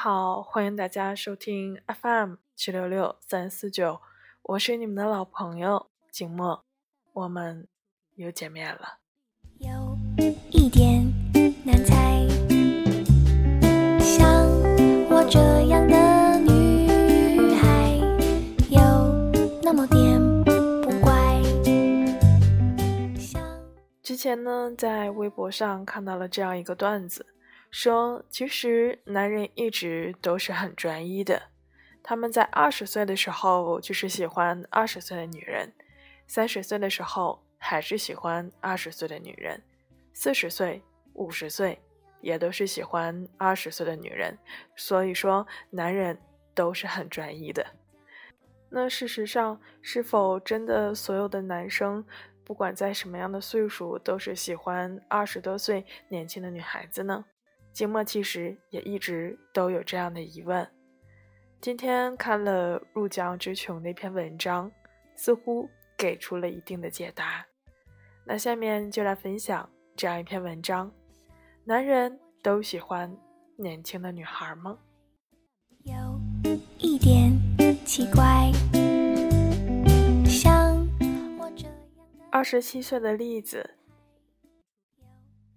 [0.00, 4.00] 家好，欢迎大家收听 FM 七六六三四九，
[4.44, 6.64] 我是你们的老朋友景墨，
[7.12, 7.68] 我们
[8.14, 9.00] 又见面了。
[9.58, 9.98] 有
[10.50, 11.04] 一点
[11.66, 12.26] 难猜，
[14.00, 14.48] 像
[15.10, 17.98] 我这样的女孩，
[18.70, 18.80] 有
[19.62, 20.18] 那么点
[20.80, 21.42] 不乖。
[23.18, 23.42] 像
[24.02, 27.26] 之前呢，在微博上看到了这样一个段子，
[27.70, 31.42] 说其实男人一直都是很专一的，
[32.02, 35.72] 他们在二十岁的时候就是喜欢二十岁的女人，
[36.26, 39.62] 三十岁的时候还是喜欢二十岁的女人，
[40.12, 41.80] 四十岁、五十岁
[42.20, 44.36] 也都是喜欢二十岁的女人，
[44.74, 46.18] 所以说男人
[46.54, 47.64] 都是很专一的。
[48.68, 52.04] 那事实上，是否真的所有的男生，
[52.44, 57.24] 不管在什么样的岁数，都是喜欢二十多岁年轻的女孩子呢？
[57.72, 60.66] 金墨其实也一直都有这样的疑问。
[61.60, 64.70] 今天看了入江之琼那篇文章，
[65.14, 67.46] 似乎给出了一定的解答。
[68.24, 70.90] 那下面就来分享这样一篇文章：
[71.64, 73.14] 男人都喜欢
[73.56, 74.78] 年轻的女孩吗？
[75.84, 75.94] 有
[76.78, 77.32] 一点
[77.84, 78.50] 奇怪，
[80.24, 80.86] 像
[81.38, 83.74] 我这样的二十七岁的栗子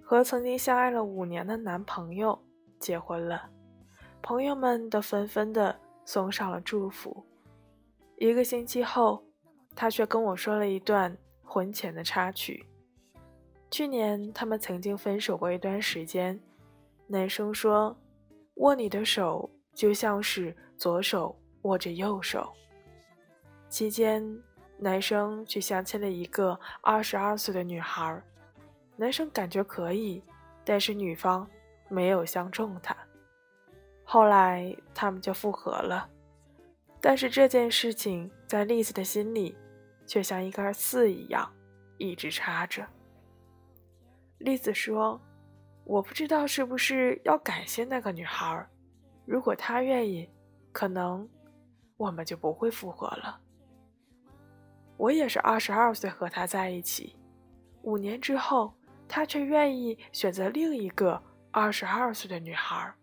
[0.03, 2.37] 和曾经相爱了五年的男朋友
[2.79, 3.49] 结婚了，
[4.21, 7.25] 朋友们都纷纷的送上了祝福。
[8.17, 9.23] 一个星期后，
[9.75, 12.65] 他却跟我说了一段婚前的插曲。
[13.71, 16.39] 去年他们曾经分手过一段时间，
[17.07, 17.97] 男生说
[18.57, 22.53] ：“握你的手就像是左手握着右手。”
[23.67, 24.23] 期间，
[24.77, 28.21] 男生去相亲了一个二十二岁的女孩，
[28.95, 30.23] 男生感觉可以，
[30.63, 31.47] 但是女方
[31.89, 32.95] 没有相中他。
[34.03, 36.09] 后来他们就复合了，
[37.01, 39.57] 但是这件事情在栗子的心里，
[40.05, 41.51] 却像一根刺一样，
[41.97, 42.85] 一直插着。
[44.39, 45.19] 栗子说
[45.85, 48.67] ：“我不知道是不是要感谢那个女孩，
[49.25, 50.29] 如果她愿意，
[50.71, 51.27] 可能
[51.97, 53.39] 我们就不会复合了。
[54.97, 57.15] 我也是二十二岁和他在一起，
[57.81, 58.73] 五年之后，
[59.15, 62.95] 他却愿意选择另一个二十二岁的女孩。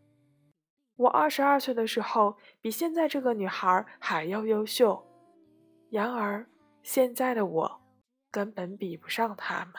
[0.97, 5.07] 我二十二岁的时候，比现在这个女孩还要优秀，
[5.89, 6.45] 然而
[6.83, 7.81] 现在的我
[8.29, 9.75] 根本比不上他们。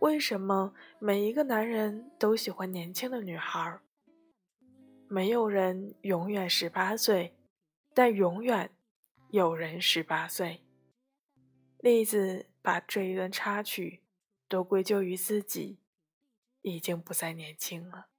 [0.00, 3.78] 为什么每一个男人都喜欢年轻的女孩？
[5.06, 7.36] 没有人永远十八岁，
[7.94, 8.68] 但永远
[9.30, 10.64] 有人十八岁。
[11.78, 14.02] 例子把这一段插曲
[14.46, 15.78] 都归咎于自己，
[16.60, 18.09] 已经不再年轻了。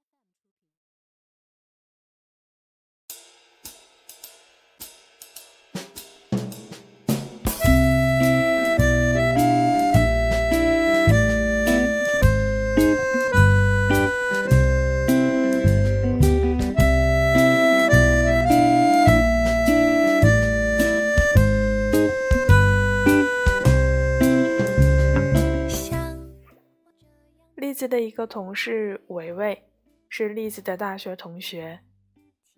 [28.02, 29.62] 一个同事维维
[30.08, 31.80] 是栗子的大学同学，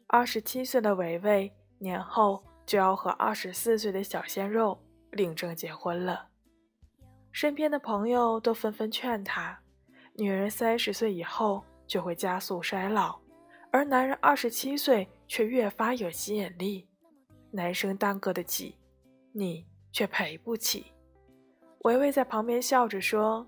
[0.06, 4.78] 二十七岁的维维年后就要和二十四岁的小鲜肉
[5.12, 6.28] 领证结婚了。
[7.30, 9.60] 身边的朋友都纷纷劝他，
[10.14, 13.18] 女人三十岁以后就会加速衰老，
[13.70, 16.88] 而男人二十七岁却越发有吸引力。
[17.50, 18.78] 男生耽搁得起，
[19.32, 20.92] 你却赔不起。
[21.80, 23.46] 维维在旁边笑着说：“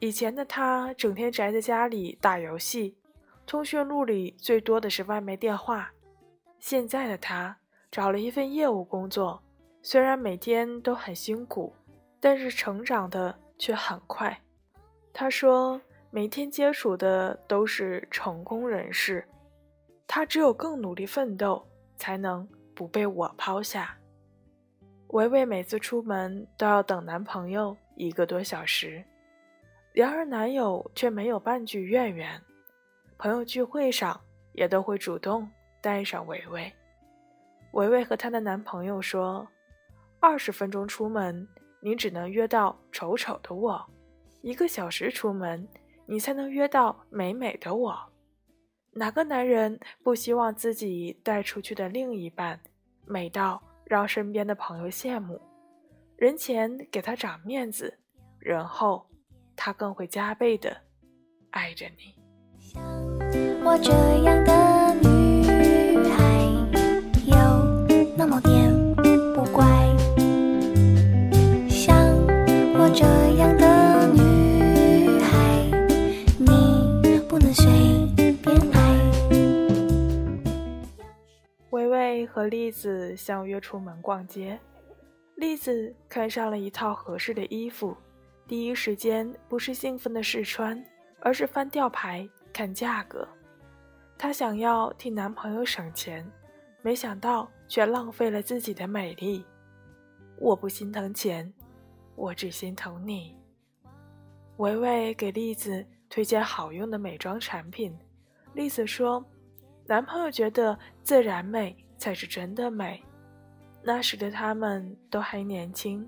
[0.00, 2.96] 以前的他整天宅在家里打游戏，
[3.44, 5.92] 通讯录里最多的是外卖电话。
[6.58, 7.54] 现在的他
[7.90, 9.42] 找了一份业务工作，
[9.82, 11.74] 虽然每天都很辛苦，
[12.18, 14.40] 但是成长的却很快。
[15.12, 15.78] 他说，
[16.10, 19.22] 每天接触的都是成功人士，
[20.06, 21.62] 他只有更努力奋斗，
[21.98, 23.98] 才能不被我抛下。”
[25.08, 29.04] 维维每次出门都要等男朋友一个多小时，
[29.92, 32.40] 然而男友却没有半句怨言。
[33.18, 34.18] 朋友聚会上
[34.52, 35.48] 也都会主动
[35.80, 36.72] 带上维维。
[37.72, 39.46] 维维和她的男朋友说
[40.20, 41.46] ：“二十分钟出门，
[41.80, 43.78] 你只能约到丑丑的我；
[44.42, 45.68] 一个小时出门，
[46.06, 47.96] 你才能约到美美的我。
[48.92, 52.60] 哪个男人不希望自己带出去的另一半
[53.06, 55.40] 美到？”让身边的朋友羡慕，
[56.16, 57.98] 人前给他长面子，
[58.38, 59.04] 人后
[59.62, 60.74] 他更会加倍的
[61.50, 62.14] 爱着你。
[62.58, 62.82] 像
[63.62, 63.92] 我这
[64.22, 66.16] 样的女孩
[67.26, 67.36] 有
[68.16, 68.74] 那么点
[69.34, 69.66] 不乖，
[71.68, 71.94] 像
[72.78, 73.04] 我这
[73.36, 75.70] 样的女孩，
[76.38, 77.66] 你不能随
[78.42, 78.78] 便爱。
[81.68, 84.58] 维维和栗子相约出门逛街，
[85.36, 87.94] 栗子看上了一套合适的衣服，
[88.50, 90.84] 第一时间不是兴奋的试穿，
[91.20, 93.24] 而是翻吊牌看价格。
[94.18, 96.28] 她想要替男朋友省钱，
[96.82, 99.44] 没想到却浪费了自己的美丽。
[100.36, 101.54] 我不心疼钱，
[102.16, 103.36] 我只心疼你。
[104.56, 107.96] 维维给栗子推荐好用的美妆产品，
[108.54, 109.24] 栗子说，
[109.86, 113.00] 男朋友觉得自然美才是真的美。
[113.80, 116.04] 那时的他们都还年轻，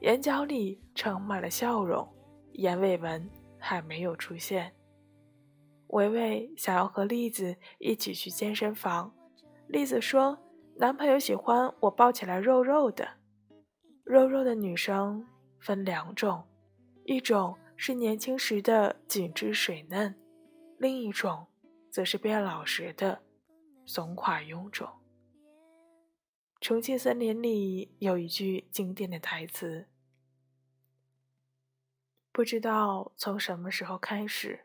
[0.00, 2.08] 眼角里盛满了笑容，
[2.52, 4.74] 眼尾纹还没有出现。
[5.88, 9.12] 维维想要和栗子一起去健身房，
[9.66, 10.38] 栗子说
[10.78, 13.06] ：“男朋友喜欢我抱起来肉肉的。
[14.04, 15.26] 肉肉的女生
[15.58, 16.44] 分两种，
[17.04, 20.14] 一种是年轻时的紧致水嫩，
[20.78, 21.46] 另一种
[21.90, 23.20] 则是变老时的
[23.84, 24.88] 松垮臃肿。”
[26.60, 29.86] 重庆森林里有一句经典的台词
[32.32, 34.60] ：“不知道从什么时候开始。”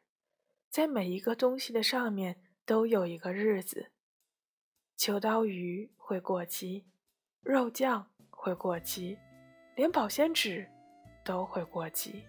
[0.69, 2.35] 在每一个东西的上面
[2.65, 3.91] 都有一个日子。
[4.97, 6.83] 秋刀鱼会过期，
[7.41, 9.17] 肉酱会过期，
[9.75, 10.69] 连保鲜纸
[11.23, 12.25] 都会过期。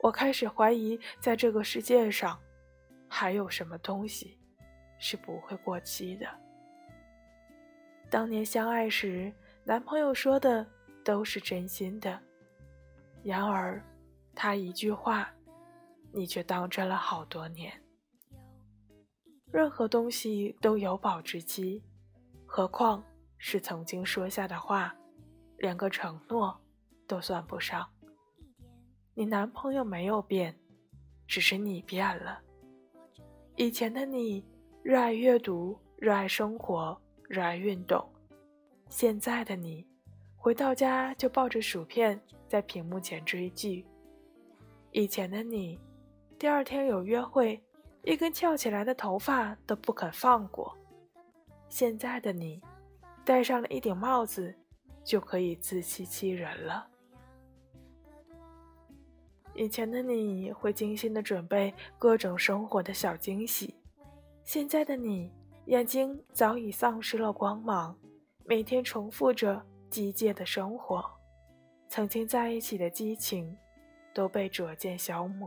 [0.00, 2.36] 我开始怀疑，在这个世界上，
[3.08, 4.36] 还有什么东西
[4.98, 6.26] 是不会过期的。
[8.10, 10.66] 当年相爱时，男朋友说的
[11.04, 12.20] 都是真心的，
[13.22, 13.80] 然而
[14.36, 15.32] 他一句话。
[16.12, 17.70] 你却当真了好多年。
[19.52, 21.82] 任何东西都有保质期，
[22.46, 23.04] 何况
[23.36, 24.96] 是曾经说下的话，
[25.58, 26.58] 连个承诺
[27.06, 27.86] 都算不上。
[29.12, 30.58] 你男朋友没有变，
[31.26, 32.40] 只是你变了。
[33.56, 34.42] 以前的你
[34.82, 36.98] 热爱阅读，热爱生活，
[37.28, 38.00] 热爱运动；
[38.88, 39.86] 现在的你，
[40.34, 42.18] 回到家就抱着薯片
[42.48, 43.86] 在屏幕前追剧。
[44.96, 45.78] 以前的你。
[46.38, 47.62] 第二天有约会，
[48.02, 50.74] 一根翘起来的头发都不肯放过。
[51.68, 52.62] 现在的你，
[53.22, 54.54] 戴上了一顶帽子，
[55.04, 56.88] 就可以自欺欺人了。
[59.54, 63.74] 以前的你会精心的准备各种生活的小惊喜，
[64.44, 65.30] 现在的你
[65.66, 67.94] 眼睛早已丧失了光芒，
[68.46, 71.04] 每天重复着机械的生活，
[71.86, 73.54] 曾经在一起的激情
[74.16, 75.46] 都被逐渐消磨。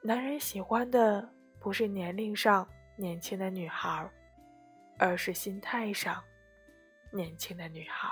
[0.00, 1.28] 男人喜欢的
[1.58, 2.66] 不是年龄上
[2.96, 4.10] 年轻的女孩，
[4.96, 6.24] 而是心态上
[7.12, 8.08] 年轻的女孩。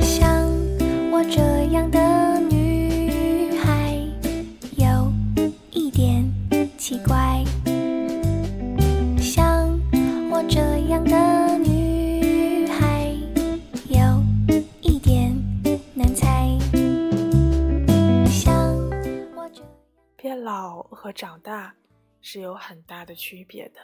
[0.00, 0.26] 像
[1.12, 3.92] 我这样的女孩，
[4.78, 5.12] 有
[5.70, 6.24] 一点
[6.78, 7.19] 奇怪。
[21.12, 21.74] 长大
[22.20, 23.80] 是有很大的区别的。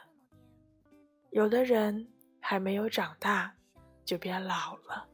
[1.30, 2.06] 有的人
[2.40, 3.54] 还没有长大
[4.04, 5.06] 就变老了。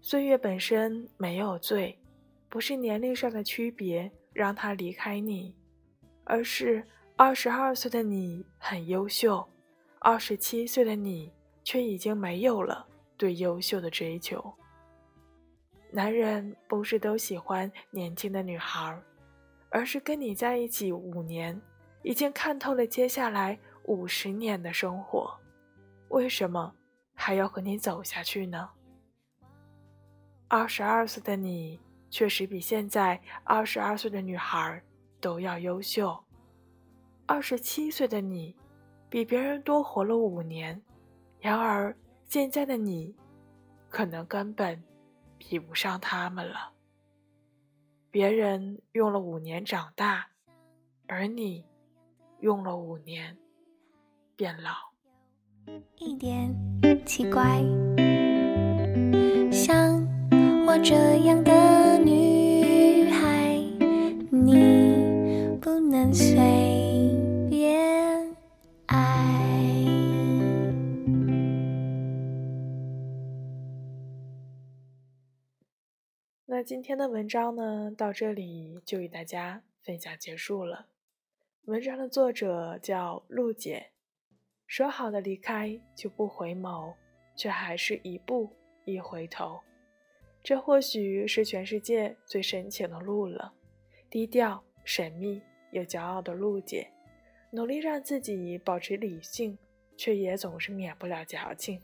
[0.00, 1.98] 岁月本身没有罪，
[2.48, 5.54] 不是年龄上的区别让他离开你，
[6.24, 6.86] 而是
[7.16, 9.48] 二十二岁的你很优秀，
[10.00, 11.32] 二十七岁的你
[11.64, 12.86] 却已经没有了
[13.16, 14.54] 对优秀的追求。
[15.92, 19.00] 男人不是都喜欢年轻的女孩。
[19.70, 21.60] 而是跟你在一起五年，
[22.02, 25.38] 已经看透了接下来五十年的生活，
[26.08, 26.74] 为什么
[27.14, 28.70] 还要和你走下去呢？
[30.48, 34.80] 二十二岁的你确实比现在二十二岁的女孩
[35.20, 36.16] 都要优秀，
[37.26, 38.54] 二十七岁的你
[39.10, 40.80] 比别人多活了五年，
[41.40, 41.94] 然而
[42.28, 43.14] 现在的你
[43.88, 44.80] 可能根本
[45.36, 46.72] 比不上他们了。
[48.16, 50.28] 别人用了五年长大，
[51.06, 51.66] 而你
[52.40, 53.36] 用了五年
[54.34, 54.70] 变老。
[55.98, 56.50] 一点
[57.04, 57.62] 奇怪，
[59.52, 60.02] 像
[60.66, 60.94] 我这
[61.26, 63.54] 样的女孩，
[64.30, 66.75] 你不能随。
[76.66, 80.88] 今天的文章呢，到这里就与大家分享结束了。
[81.66, 83.92] 文章的作者叫陆姐，
[84.66, 86.92] 说好的离开就不回眸，
[87.36, 88.50] 却还是一步
[88.84, 89.60] 一回头。
[90.42, 93.54] 这或许是全世界最深情的路了。
[94.10, 96.90] 低调、神秘又骄傲的陆姐，
[97.52, 99.56] 努力让自己保持理性，
[99.96, 101.80] 却也总是免不了矫情。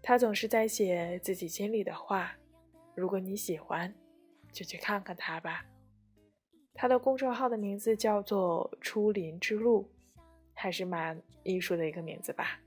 [0.00, 2.38] 她总是在写自己心里的话。
[2.96, 3.94] 如果你喜欢，
[4.50, 5.64] 就去看看她吧。
[6.74, 9.88] 她的公众号的名字叫做“出林之路”，
[10.52, 12.60] 还是蛮艺术的一个名字吧。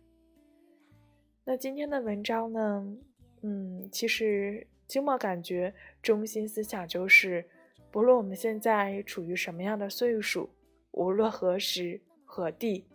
[1.44, 2.98] 那今天的文章呢？
[3.42, 4.66] 嗯，其实。
[4.90, 5.72] 金墨感觉
[6.02, 7.48] 中心思想就是，
[7.92, 10.50] 不论我们现在处于什么样的岁数，
[10.94, 12.88] 无论何时何地，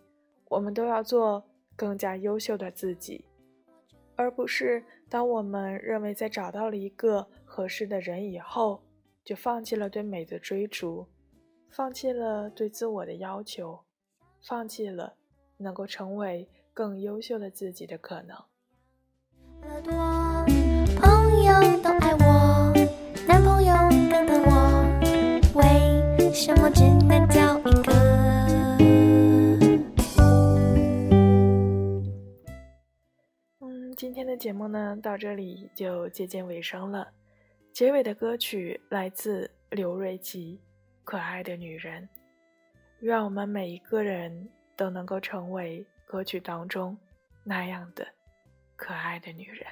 [0.47, 3.25] 我们都要做更加优秀的自己，
[4.17, 4.83] 而不是
[5.14, 8.83] 当我们认为在找到了一个合适的人以后，
[9.25, 11.06] 就放弃了对美的追逐，
[11.71, 13.85] 放弃了对自我的要求，
[14.42, 15.14] 放弃了
[15.59, 18.37] 能够成为更优秀的自己的可能。
[20.97, 21.80] 朋友
[34.14, 37.11] 今天的节目呢，到这里就接近尾声了。
[37.73, 40.56] 结尾的歌曲来自刘瑞琦，
[41.04, 42.00] 《可爱的女人》。
[43.00, 46.97] 愿我们每一个人都能够成为歌曲当中
[47.42, 48.06] 那样的
[48.76, 49.66] 可爱的女人。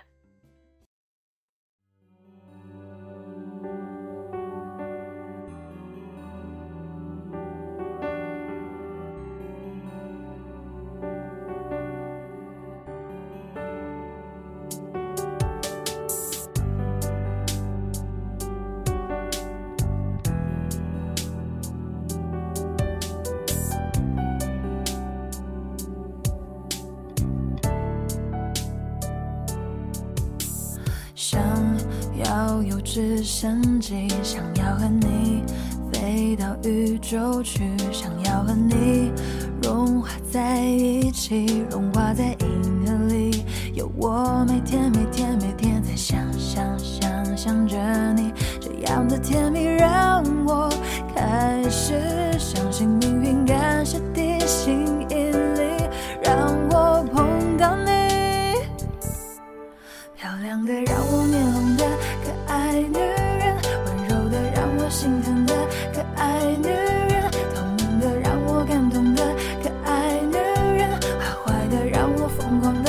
[32.95, 35.43] 直升机想要和你
[35.91, 39.11] 飞到宇宙去，想要和你
[39.63, 43.45] 融化在一起，融化在银河里。
[43.73, 47.79] 有我每天每天每天在想想想想着
[48.13, 48.31] 你，
[48.61, 50.71] 这样的甜蜜让我
[51.15, 51.99] 开始
[52.39, 53.12] 相信命
[72.61, 72.82] 让我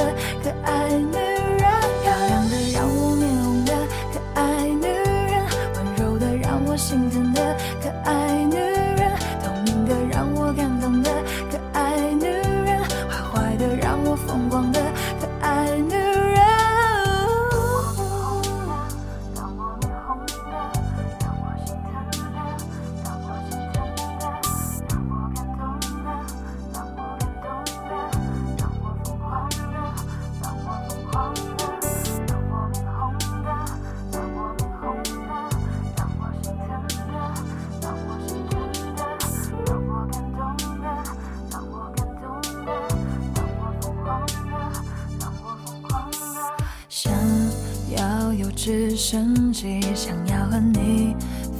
[48.65, 51.13] 直升机想要和你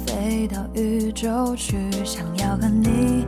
[0.06, 3.26] 飞到宇宙去，想要和你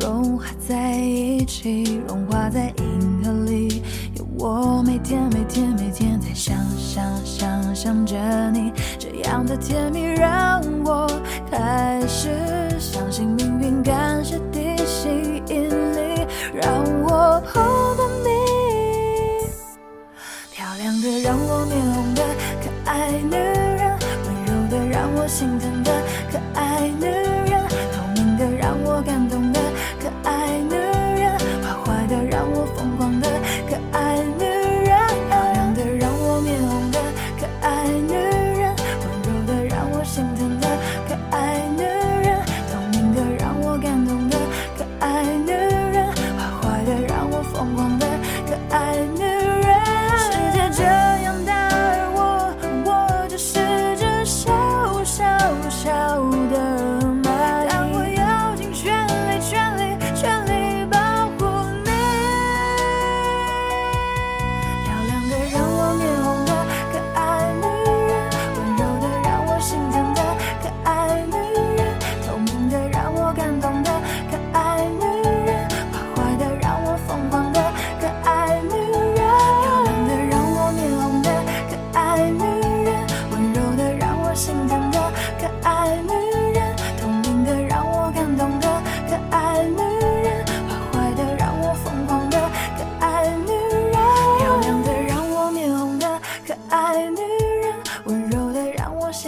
[0.00, 3.82] 融化在一起，融化在银河里。
[4.14, 8.16] 有我每天每天每天在想想想想着
[8.50, 11.06] 你，这样的甜蜜让我
[11.50, 12.30] 开始
[12.80, 17.42] 相信命运，感谢地心引力，让我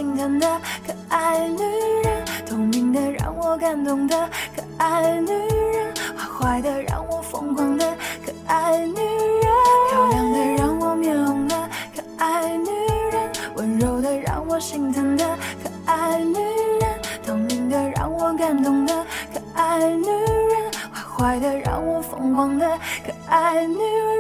[0.00, 0.47] 心疼的
[0.87, 1.62] 可爱女
[2.02, 4.16] 人，透明的让我感动的
[4.57, 7.85] 可爱女人，坏坏的让我疯狂的
[8.25, 9.52] 可爱女人，
[9.90, 12.71] 漂亮的让我面红的可爱女
[13.12, 16.38] 人，温柔的让我心疼的可爱女
[16.80, 19.04] 人，透明的让我感动的
[19.35, 22.66] 可爱女人，坏坏的让我疯狂的
[23.04, 24.20] 可爱女人。